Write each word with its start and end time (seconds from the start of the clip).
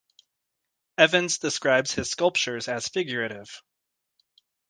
Evans 0.97 1.37
describes 1.37 1.91
his 1.91 2.09
sculptures 2.09 2.67
as 2.67 2.87
figurative. 2.87 3.61